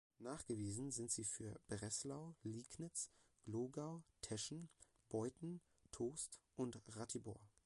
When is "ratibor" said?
6.97-7.51